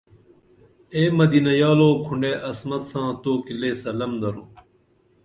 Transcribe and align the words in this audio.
اے 0.93 1.01
مدینہ 1.17 1.53
یالو 1.59 1.89
کھونڈے 2.05 2.31
عصمت 2.49 2.81
ساں 2.91 3.07
توکی 3.23 3.53
لے 3.59 3.71
سلم 3.81 4.11
درو 4.21 4.43